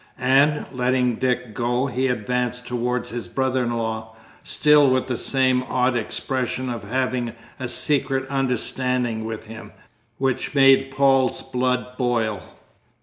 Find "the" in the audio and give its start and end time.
5.05-5.15